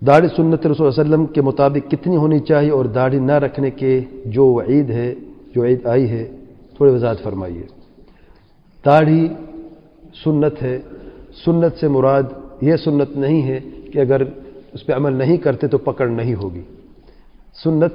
داڑھی 0.00 0.28
سنت 0.28 0.66
رسول 0.66 0.86
اللہ 0.86 1.00
علیہ 1.00 1.14
وسلم 1.14 1.26
کے 1.26 1.42
مطابق 1.42 1.90
کتنی 1.90 2.16
ہونی 2.16 2.38
چاہیے 2.38 2.70
اور 2.70 2.84
داڑھی 2.84 3.18
نہ 3.18 3.32
رکھنے 3.32 3.70
کے 3.70 4.00
جو 4.24 4.60
عید 4.68 4.90
ہے، 4.90 5.14
جو 5.54 5.64
عید 5.64 5.86
آئی 5.86 6.10
ہے، 6.10 6.24
تھوڑی 6.76 6.92
وضاحت 6.92 7.22
فرمائیے۔ 7.22 7.62
داڑھی 8.86 9.28
سنت 10.24 10.62
ہے۔ 10.62 10.78
سنت 11.44 11.76
سے 11.80 11.88
مراد 11.88 12.22
یہ 12.60 12.76
سنت 12.76 13.16
نہیں 13.16 13.42
ہے 13.42 13.60
کہ 13.92 13.98
اگر 13.98 14.22
اس 14.72 14.86
پہ 14.86 14.92
عمل 14.92 15.12
نہیں 15.12 15.36
کرتے 15.36 15.66
تو 15.66 15.78
پکڑ 15.78 16.08
نہیں 16.08 16.34
ہوگی۔ 16.34 16.62
سنت 17.64 17.92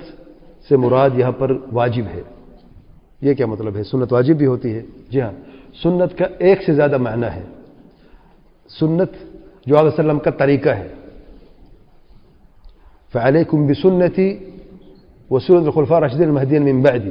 سے 0.70 0.78
مراد 0.78 1.10
یہاں 1.18 1.32
پر 1.32 1.58
واجب 1.72 2.04
ہے۔ 2.16 2.22
یہ 3.22 3.34
کیا 3.34 3.46
مطلب 3.46 3.76
ہے؟ 3.76 3.84
سنت 3.84 4.14
واجب 4.14 4.36
بھی 4.36 4.46
ہوتی 4.46 4.74
ہے۔ 4.74 4.82
جی 5.10 5.22
ہاں 5.22 5.32
سنت 5.84 6.18
کا 6.18 6.26
ایک 6.38 6.64
سے 6.66 6.74
زیادہ 6.74 6.98
معنی 6.98 7.28
ہے۔ 7.36 7.44
سنت 8.80 9.12
جو 9.66 9.80
علیہ 9.80 9.88
وسلم 9.88 10.20
کا 10.20 10.32
طریقہ 10.32 10.70
ہے۔ 10.70 10.88
فعلیکم 13.14 13.68
بسنتی 13.68 14.38
و 15.32 15.40
سنت 15.40 15.66
الخلفاء 15.66 16.00
راشدین 16.00 16.28
المہدین 16.28 16.64
من 16.64 16.82
بعدی 16.82 17.10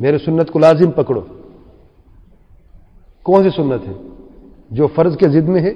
میرے 0.00 0.18
سنت 0.18 0.50
کو 0.50 0.58
لازم 0.58 0.90
پکڑو. 0.90 1.20
کون 3.22 3.42
سی 3.42 3.50
سنت 3.50 3.88
ہے؟ 3.88 3.92
جو 4.70 4.86
فرض 4.86 5.16
کے 5.16 5.28
ضد 5.28 5.48
میں 5.48 5.62
ہے 5.62 5.72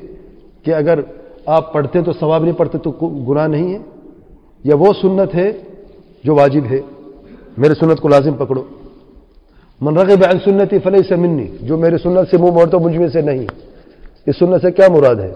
کہ 0.62 0.74
اگر 0.74 1.01
آپ 1.46 1.73
پڑھتے 1.73 2.02
تو 2.02 2.12
ثواب 2.12 2.42
نہیں، 2.42 2.52
پڑھتے 2.52 2.79
تو 2.79 2.91
گناہ 3.29 3.46
نہیں 3.46 3.74
ہے؟ 3.74 3.79
یا 4.65 4.77
وہ 4.77 4.92
سنت 5.02 5.34
ہے 5.34 5.52
جو 6.24 6.34
واجب 6.34 6.65
ہے؟ 6.70 6.80
میرے 7.59 7.74
سنت 7.74 8.01
کو 8.01 8.09
لازم 8.09 8.34
پکڑو. 8.34 8.62
من 9.80 9.96
رغب 9.98 10.24
عن 10.32 10.38
سنتی 10.45 10.79
فلح 10.79 10.98
سے 11.09 11.16
منی 11.16 11.46
جو 11.62 11.77
میرے 11.77 11.98
سنت 11.98 12.30
سے 12.30 12.37
منہ 12.37 12.51
موڑ 12.51 12.70
تو 12.70 12.80
مجھ 12.80 12.96
میں 12.96 13.09
سے 13.09 13.20
نہیں۔ 13.20 13.46
اس 14.27 14.38
سنت 14.38 14.62
سے 14.62 14.70
کیا 14.70 14.88
مراد 14.88 15.16
ہے؟ 15.16 15.32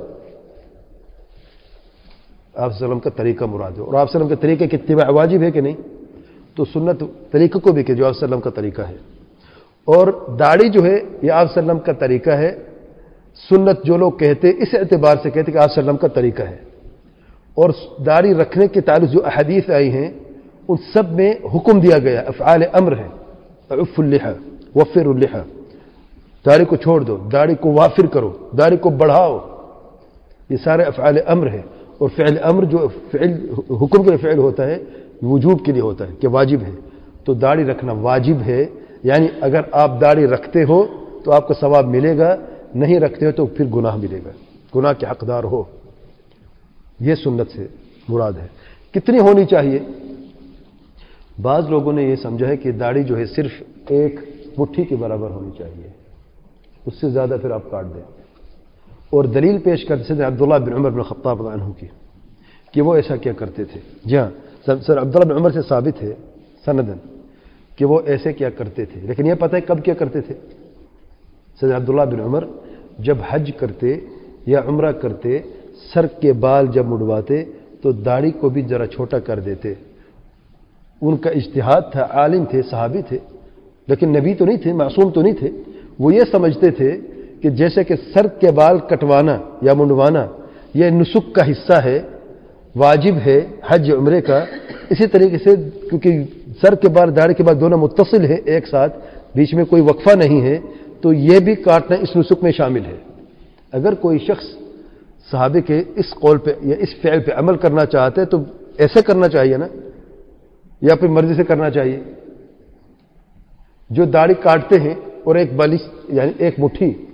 آپ 2.58 2.70
وسلم 2.74 3.00
کا 3.00 3.10
طریقہ 3.10 3.44
مراد 3.44 3.70
ہے۔ 3.76 3.82
اور 3.82 3.94
آپ 3.94 4.06
وسلم 4.10 4.28
کے 4.28 4.36
طریقے 4.36 4.66
کی 4.66 4.76
اتباع 4.76 5.10
واجب 5.10 5.42
ہے 5.42 5.50
کہ 5.50 5.60
نہیں؟ 5.60 5.76
تو 6.54 6.64
سنت 6.64 7.04
طریقے 7.30 7.58
کو 7.58 7.72
بھی 7.72 7.82
کہ 7.82 7.94
جو 7.94 8.06
آپ 8.06 8.12
وسلم 8.16 8.40
کا 8.40 8.50
طریقہ 8.50 8.82
ہے۔ 8.82 8.96
اور 9.84 10.36
داڑھی 10.38 10.68
جو 10.68 10.84
ہے، 10.84 10.98
یہ 11.22 11.30
آپ 11.30 11.46
وسلم 11.50 11.78
کا 11.78 11.92
طریقہ 11.92 12.30
ہے۔ 12.30 12.62
سنت 13.48 13.84
جو 13.84 13.96
لوگ 13.96 14.12
کہتے، 14.12 14.48
اس 14.48 14.68
اعتبار 14.72 15.16
سے 15.22 15.30
کہتے 15.30 15.52
کہ 15.52 15.58
آپ 15.58 15.68
وسلم 15.70 15.96
کا 15.96 16.08
طریقہ 16.08 16.42
ہے۔ 16.42 16.56
اور 17.54 17.70
داڑھی 18.06 18.34
رکھنے 18.34 18.68
کے 18.68 18.80
تعلق 18.80 19.10
جو 19.10 19.26
احادیث 19.26 19.70
آئی 19.70 19.92
ہیں، 19.92 20.10
ان 20.68 20.76
سب 20.92 21.12
میں 21.12 21.32
حکم 21.54 21.80
دیا 21.80 21.98
گیا۔ 21.98 22.20
افعال 22.20 22.62
امر 22.72 22.98
ہے۔ 22.98 23.06
عف 23.70 24.00
الحا 24.00 24.32
وفر 24.74 25.06
الحا 25.06 25.42
داڑھی 26.46 26.64
کو 26.64 26.76
چھوڑ 26.76 27.00
دو، 27.00 27.16
داڑھی 27.32 27.54
کو 27.54 27.72
وافر 27.72 28.06
کرو، 28.06 28.32
داڑھی 28.58 28.76
کو 28.76 28.90
بڑھاؤ۔ 28.90 29.38
یہ 30.50 30.56
سارے 30.64 30.82
افعال 30.82 31.18
امر 31.26 31.46
ہے 31.46 31.62
اور 31.98 32.08
فعل 32.16 32.36
امر 32.42 32.64
جو 32.64 32.88
فعل 33.10 33.50
حکم 33.70 34.02
کے 34.02 34.16
فعل 34.16 34.38
ہوتا 34.38 34.66
ہے، 34.66 34.78
وجوب 35.22 35.64
کے 35.64 35.72
لیے 35.72 35.82
ہوتا 35.82 36.08
ہے 36.08 36.12
کہ 36.20 36.28
واجب 36.28 36.58
ہے۔ 36.62 36.72
تو 37.24 37.34
داڑھی 37.34 37.64
رکھنا 37.64 37.92
واجب 37.92 38.42
ہے۔ 38.46 38.66
یعنی 39.02 39.26
اگر 39.40 39.60
آپ 39.72 40.00
داڑھی 40.00 40.26
رکھتے 40.26 40.64
ہو 40.64 40.86
تو 41.24 41.32
آپ 41.32 41.48
کو 41.48 41.54
ثواب 41.54 41.84
ملے 41.86 42.18
گا، 42.18 42.36
نہیں 42.74 43.00
رکھتے 43.00 43.26
ہو 43.26 43.30
تو 43.32 43.46
پھر 43.46 43.64
گناہ 43.64 43.96
ملے 43.96 44.20
گا۔ 44.24 44.30
گناہ 44.76 44.92
کے 44.92 45.06
حقدار 45.06 45.44
ہو۔ 45.44 45.62
یہ 47.00 47.14
سنت 47.14 47.50
سے 47.50 47.66
مراد 48.08 48.32
ہے۔ 48.32 48.46
کتنی 48.90 49.18
ہونی 49.18 49.44
چاہیے؟ 49.44 49.78
بعض 51.42 51.68
لوگوں 51.68 51.92
نے 51.92 52.02
یہ 52.02 52.16
سمجھا 52.16 52.48
ہے 52.48 52.56
کہ 52.56 52.72
داڑھی 52.72 53.04
جو 53.04 53.18
ہے 53.18 53.26
صرف 53.26 53.50
ایک 53.88 54.20
مٹھی 54.58 54.84
کے 54.84 54.96
برابر 54.96 55.30
ہونی 55.30 55.50
چاہیے۔ 55.58 55.90
اس 56.86 57.00
سے 57.00 57.10
زیادہ 57.10 57.36
پھر 57.42 57.50
آپ 57.50 57.70
کاٹ 57.70 57.84
دیں۔ 57.94 58.17
اور 59.12 59.24
دلیل 59.24 59.58
پیش 59.58 59.84
کرتے 59.84 60.14
تھے 60.14 60.24
عبداللہ 60.24 60.58
بن 60.64 60.72
عمر 60.72 60.90
بن 60.90 61.02
خطاب 61.02 61.46
عنہ 61.48 61.70
کی، 61.78 61.86
کہ 62.72 62.82
وہ 62.82 62.94
ایسا 62.94 63.16
کیا 63.16 63.32
کرتے 63.32 63.64
تھے۔ 63.64 63.80
جی 64.04 64.16
ہاں 64.16 64.30
سر 64.86 64.98
عبداللہ 65.00 65.26
بن 65.28 65.36
عمر 65.38 65.50
سے 65.50 65.62
ثابت 65.68 66.02
ہے 66.02 66.12
سندن 66.64 66.98
کہ 67.76 67.84
وہ 67.84 67.96
ایسے 68.06 68.32
کیا 68.32 68.50
کرتے 68.50 68.84
تھے۔ 68.84 69.00
لیکن 69.08 69.26
یہ 69.26 69.34
پتہ 69.34 69.56
ہے 69.56 69.60
کب 69.60 69.78
کیا 69.84 69.94
کرتے 69.94 70.20
تھے۔ 70.20 70.34
سر 71.60 71.76
عبداللہ 71.76 72.04
بن 72.12 72.20
عمر 72.20 72.44
جب 72.98 73.16
حج 73.28 73.50
کرتے 73.60 73.88
یا 74.46 74.60
عمرہ 74.68 74.92
کرتے، 74.92 75.30
سر 75.92 76.06
کے 76.20 76.32
بال 76.32 76.66
جب 76.74 76.84
مڑواتے 76.86 77.36
تو 77.82 77.92
داڑھی 77.92 78.30
کو 78.30 78.48
بھی 78.48 78.62
ذرا 78.70 78.86
چھوٹا 78.86 79.18
کر 79.18 79.38
دیتے۔ 79.40 79.74
ان 81.02 81.16
کا 81.22 81.30
اجتہاد 81.30 81.82
تھا، 81.92 82.04
عالم 82.10 82.44
تھے، 82.50 82.60
صحابی 82.62 83.02
تھے، 83.08 83.18
لیکن 83.88 84.06
نبی 84.08 84.34
تو 84.34 84.44
نہیں 84.44 84.60
تھے، 84.62 84.72
معصوم 84.72 85.10
تو 85.10 85.20
نہیں 85.22 85.38
تھے۔ 85.40 85.50
وہ 85.98 86.14
یہ 86.14 86.24
سمجھتے 86.32 86.70
تھے 86.70 86.90
کہ 87.42 87.50
جیسے 87.50 87.84
کہ 87.84 87.94
سر 88.14 88.26
کے 88.26 88.52
بال 88.52 88.78
کٹوانا 88.78 89.38
یا 89.62 89.74
منڈوانا، 89.74 90.26
یہ 90.74 90.90
نسخ 90.90 91.32
کا 91.32 91.50
حصہ 91.50 91.84
ہے، 91.84 91.98
واجب 92.76 93.14
ہے 93.26 93.46
حج 93.66 93.90
عمرے 93.92 94.20
کا۔ 94.20 94.44
اسی 94.90 95.06
طریقے 95.06 95.38
سے 95.38 95.56
کیونکہ 95.88 96.24
سر 96.62 96.74
کے 96.74 96.88
بال، 96.88 97.16
داڑھی 97.16 97.34
کے 97.34 97.42
بعد 97.42 97.60
دونوں 97.60 97.78
متصل 97.78 98.24
ہے 98.24 98.34
ایک 98.34 98.66
ساتھ، 98.66 98.98
بیچ 99.34 99.54
میں 99.54 99.64
کوئی 99.64 99.82
وقفہ 99.82 100.16
نہیں 100.16 100.42
ہے، 100.42 100.58
تو 101.00 101.12
یہ 101.12 101.38
بھی 101.38 101.54
کاٹنا 101.54 101.96
اس 102.00 102.16
نسخ 102.16 102.42
میں 102.42 102.52
شامل 102.52 102.84
ہے۔ 102.84 102.96
اگر 103.72 103.94
کوئی 103.94 104.18
شخص 104.18 104.46
صحابے 105.30 105.60
کے 105.60 105.82
اس 105.96 106.14
قول 106.20 106.38
پہ 106.38 106.50
یا 106.62 106.76
اس 106.78 106.88
فعل 107.02 107.20
پہ 107.20 107.30
عمل 107.32 107.56
کرنا 107.56 107.86
چاہتے 107.86 108.24
تو 108.24 108.38
ایسے 108.78 109.02
کرنا 109.02 109.28
چاہیے 109.28 109.56
نا، 109.56 109.66
یا 110.80 110.94
پھر 110.94 111.08
مرضی 111.08 111.34
سے 111.34 111.44
کرنا 111.44 111.70
چاہیے۔ 111.70 112.00
جو 113.90 114.04
داڑھی 114.04 114.34
کاٹتے 114.34 114.80
ہیں 114.80 114.94
اور 115.24 115.36
ایک 115.36 115.52
بالش 115.52 115.80
یعنی 116.08 116.32
ایک 116.38 116.60
مٹھی 116.60 117.04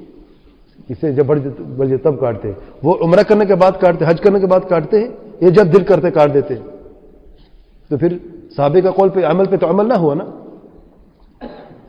اسے 0.88 1.12
جب 1.12 1.26
بڑھ 1.26 1.40
جائے 1.40 1.96
تب 1.96 2.20
کاٹتے 2.20 2.48
ہیں۔ 2.48 2.54
وہ 2.82 2.94
عمرہ 3.00 3.22
کرنے 3.22 3.44
کے 3.44 3.54
بعد 3.54 3.72
کاٹتے 3.80 4.04
حج 4.08 4.20
کرنے 4.20 4.40
کے 4.40 4.46
بعد 4.46 4.60
کاٹتے 4.68 4.98
ہیں، 4.98 5.08
یہ 5.40 5.48
جب 5.48 5.72
دل 5.72 5.84
کرتے 5.84 6.10
کاٹ 6.10 6.34
دیتے 6.34 6.54
ہیں۔ 6.54 6.62
تو 7.88 7.96
پھر 7.96 8.18
صحابے 8.56 8.80
کا 8.80 8.90
قول 8.90 9.08
پہ، 9.08 9.20
عمل 9.20 9.44
پہ 9.44 9.56
تو 9.56 9.70
عمل 9.70 9.88
نہ 9.88 9.94
ہوا 9.94 10.14
نا۔ 10.14 10.24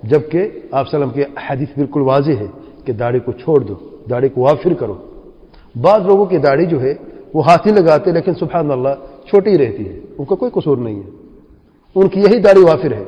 جبکہ 0.03 0.50
آپ 0.72 0.89
سلم 0.91 1.09
کے 1.09 1.23
حدیث 1.50 1.67
بالکل 1.78 2.01
واضح 2.01 2.31
ہے 2.31 2.47
کہ 2.85 2.94
داڑھی 2.94 3.19
کو 3.19 3.31
چھوڑ 3.31 3.61
دو، 3.61 3.73
داڑھی 4.09 4.29
کو 4.29 4.41
وافر 4.41 4.73
کرو۔ 4.73 4.95
بعض 5.81 6.01
لوگوں 6.06 6.25
کی 6.25 6.38
داڑھی 6.38 6.66
جو 6.66 6.81
ہے، 6.81 6.94
وہ 7.33 7.45
ہاتھ 7.45 7.67
ہی 7.67 7.72
لگاتے، 7.72 8.12
لیکن 8.12 8.33
سبحان 8.33 8.72
اللہ 8.72 8.89
چھوٹی 9.27 9.57
رہتی 9.57 9.89
ہے۔ 9.89 10.00
ان 10.17 10.25
کا 10.25 10.35
کوئی 10.35 10.51
قصور 10.51 10.77
نہیں 10.77 10.95
ہے۔ 10.95 11.09
ان 11.95 12.07
کی 12.07 12.19
یہی 12.19 12.39
داڑھی 12.39 12.63
وافر 12.63 12.91
ہے۔ 12.91 13.03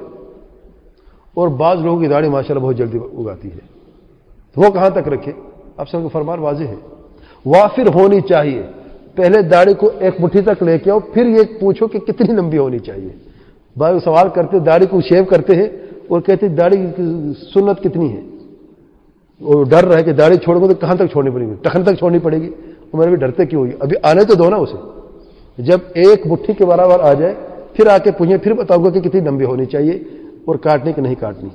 اور 1.33 1.47
بعض 1.47 1.77
لوگوں 1.77 1.99
کی 1.99 2.07
داڑھی 2.07 2.29
ماشاء 2.29 2.55
اللہ 2.55 2.65
بہت 2.67 2.75
جلدی 2.75 2.97
اگاتی 2.97 3.47
ہے۔ 3.47 3.77
تو 4.53 4.61
وہ 4.61 4.69
کہاں 4.69 4.89
تک 4.89 5.07
رکھے؟ 5.07 5.31
اب 5.77 5.89
سب 5.89 6.03
کو 6.03 6.09
فرمان 6.09 6.39
واضح 6.39 6.63
ہے۔ 6.63 6.75
وافر 7.45 7.87
ہونی 7.95 8.21
چاہیے۔ 8.21 8.63
پہلے 9.15 9.41
داڑھی 9.41 9.73
کو 9.73 9.91
ایک 9.99 10.21
مٹھی 10.21 10.41
تک 10.41 10.63
لے 10.63 10.77
کے 10.77 10.91
آؤ، 10.91 10.99
پھر 10.99 11.25
یہ 11.25 11.59
پوچھو 11.59 11.87
کہ 11.87 11.99
کتنی 11.99 12.33
لمبی 12.35 12.57
ہونی 12.57 12.79
چاہیے۔ 12.79 13.09
بعض 13.77 14.03
سوال 14.03 14.29
کرتے، 14.29 14.59
داڑھی 14.59 14.85
کو 14.85 15.01
شیو 15.01 15.25
کرتے 15.25 15.55
ہیں 15.55 15.67
اور 16.07 16.21
کہتے 16.21 16.47
داڑھی 16.47 16.77
سنت 17.53 17.83
کتنی 17.83 18.17
ہے۔ 18.17 18.21
وہ 19.41 19.63
ڈر 19.63 19.85
رہا 19.85 19.97
ہے 19.97 20.03
کہ 20.03 20.11
داڑھی 20.11 20.37
چھوڑ 20.37 20.61
گے 20.61 20.67
تو 20.67 20.73
کہاں 20.73 20.95
تک 20.95 21.05
چھوڑنی 21.11 21.31
پڑے 21.31 21.47
گی؟ 21.47 21.53
ٹخن 21.61 21.83
تک 21.83 21.95
چھوڑنی 21.99 22.19
پڑے 22.19 22.41
گی؟ 22.41 22.49
وہ 22.93 22.97
میرے 22.97 23.09
بھی 23.09 23.17
ڈرتے 23.17 23.45
کیوں 23.45 23.61
ہوئی؟ 23.61 23.71
ابھی 23.79 23.95
آنے 24.03 24.23
تو 24.23 24.33
دو 24.33 24.49
نا 24.49 24.55
اسے۔ 24.55 24.77
جب 25.61 25.77
ایک 25.93 26.27
مٹھی 26.27 26.53
کے 26.53 26.65
برابر 26.65 26.99
آ 26.99 27.13
جائے، 27.13 27.33
پھر 27.73 27.87
آ 27.87 27.97
کے 27.97 28.11
پوچھیں، 28.11 28.37
پھر 28.37 28.53
بتاؤ 28.53 28.77
گا 28.77 28.89
کہ 28.89 28.99
کتنی 28.99 29.21
لمبی 29.21 29.45
ہونی 29.45 29.65
چاہیے 29.65 29.91
اور 30.45 30.55
کاٹنے 30.55 30.93
کی 30.93 31.01
نہیں 31.01 31.15
کاٹنی۔ 31.19 31.49